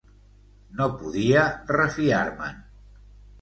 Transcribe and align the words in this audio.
No 0.79 0.87
podia 1.01 1.43
refiar-me'n. 1.77 2.59